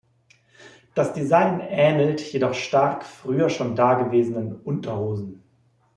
[0.95, 5.43] Das Design ähnelt jedoch stark früher schon dagewesenen „Unterhosen“.